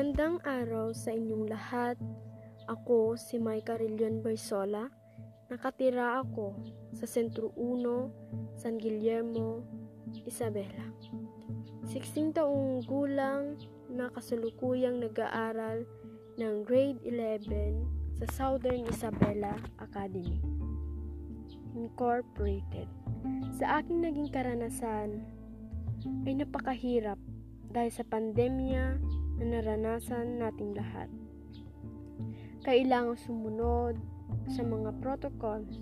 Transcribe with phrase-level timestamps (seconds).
[0.00, 2.00] Magandang araw sa inyong lahat.
[2.72, 4.88] Ako si Maika Rillion Barsola.
[5.52, 6.56] Nakatira ako
[6.96, 9.60] sa Sentro 1, San Guillermo,
[10.24, 10.88] Isabela.
[11.84, 13.60] 16 taong gulang
[13.92, 15.84] na kasalukuyang nag-aaral
[16.40, 19.52] ng grade 11 sa Southern Isabela
[19.84, 20.40] Academy
[21.76, 22.88] Incorporated.
[23.52, 25.28] Sa aking naging karanasan
[26.24, 27.20] ay napakahirap
[27.68, 28.96] dahil sa pandemya
[29.40, 31.08] na naranasan nating lahat.
[32.60, 33.96] Kailangan sumunod
[34.52, 35.80] sa mga protocols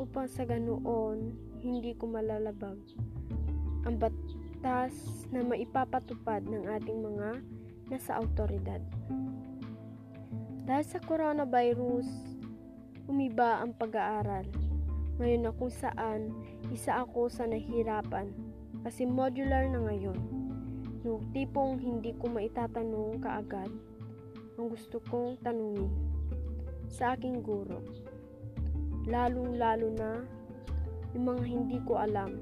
[0.00, 2.80] upang sa ganoon hindi ko malalabag
[3.84, 4.96] ang batas
[5.28, 7.30] na maipapatupad ng ating mga
[7.92, 8.80] nasa autoridad.
[10.64, 12.08] Dahil sa coronavirus,
[13.04, 14.48] umiba ang pag-aaral.
[15.20, 16.32] Ngayon na kung saan
[16.72, 18.32] isa ako sa nahirapan
[18.88, 20.39] kasi modular na ngayon.
[21.00, 23.72] Yung tipong hindi ko maitatanong kaagad
[24.60, 25.88] ang gusto kong tanungin
[26.92, 27.80] sa aking guro.
[29.08, 30.20] Lalong-lalo na
[31.16, 32.36] yung mga hindi ko alam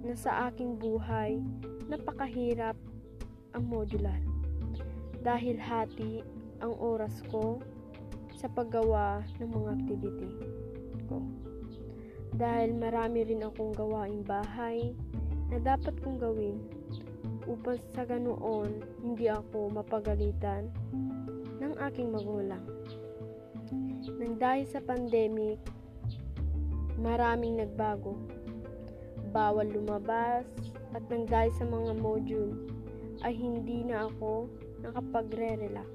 [0.00, 1.36] na sa aking buhay
[1.92, 2.74] napakahirap
[3.52, 4.16] ang modular
[5.20, 6.24] dahil hati
[6.64, 7.60] ang oras ko
[8.32, 10.30] sa paggawa ng mga activity
[11.06, 11.20] ko.
[12.32, 14.96] Dahil marami rin akong gawaing bahay
[15.52, 16.56] na dapat kong gawin
[17.46, 20.70] upang sa ganoon hindi ako mapagalitan
[21.58, 22.62] ng aking magulang.
[24.18, 25.58] Nang dahil sa pandemic,
[26.98, 28.18] maraming nagbago.
[29.32, 30.44] Bawal lumabas
[30.92, 32.52] at nang dahil sa mga module
[33.22, 34.50] ay hindi na ako
[34.82, 35.88] nakapagre-relax.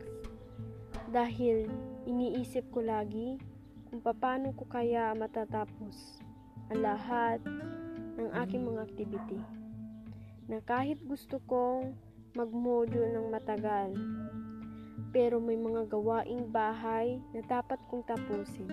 [1.11, 1.67] Dahil
[2.07, 3.39] iniisip ko lagi
[3.87, 6.23] kung paano ko kaya matatapos
[6.71, 7.39] ang lahat
[8.19, 9.39] ng aking mga activity
[10.47, 11.91] na kahit gusto kong
[12.31, 13.91] mag-module ng matagal,
[15.11, 18.71] pero may mga gawaing bahay na dapat kong tapusin.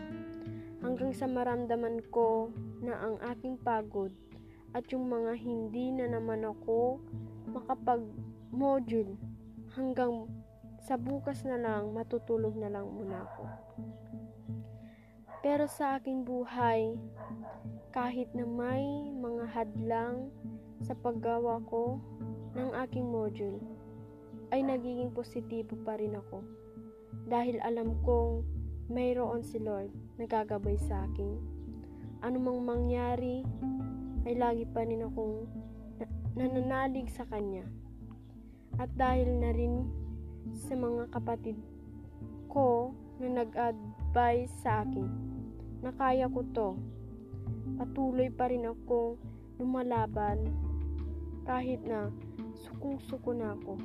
[0.78, 4.14] Hanggang sa maramdaman ko na ang aking pagod
[4.70, 7.02] at yung mga hindi na naman ako
[7.50, 9.18] makapag-module
[9.74, 10.30] hanggang
[10.84, 13.44] sa bukas na lang matutulog na lang muna ako.
[15.40, 16.96] Pero sa aking buhay,
[17.94, 20.26] kahit na may mga hadlang
[20.82, 22.02] sa paggawa ko
[22.58, 23.62] ng aking module
[24.50, 26.42] ay nagiging positibo pa rin ako
[27.30, 28.42] dahil alam kong
[28.90, 31.38] mayroon si Lord na gagabay sa akin.
[32.26, 33.46] Anumang mangyari
[34.26, 35.46] ay lagi pa rin akong
[36.34, 37.62] nananalig sa Kanya.
[38.74, 39.86] At dahil na rin
[40.50, 41.54] sa mga kapatid
[42.50, 42.90] ko
[43.22, 45.06] na nag-advise sa akin
[45.78, 46.74] na kaya ko to,
[47.78, 49.18] patuloy pa rin akong
[49.58, 50.50] lumalaban
[51.44, 52.08] kahit na
[52.66, 53.76] sukong-suko na ako,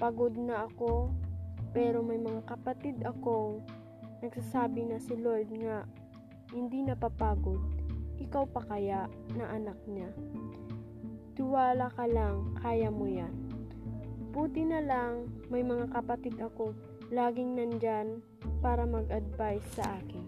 [0.00, 1.12] pagod na ako,
[1.76, 3.60] pero may mga kapatid akong
[4.24, 5.84] nagsasabi na si Lord nga
[6.52, 7.60] hindi napapagod,
[8.20, 10.08] ikaw pa kaya na anak niya.
[11.32, 13.32] Tuwala ka lang, kaya mo yan.
[14.32, 16.72] Buti na lang, may mga kapatid ako
[17.12, 18.24] laging nandyan
[18.64, 20.21] para mag-advise sa akin.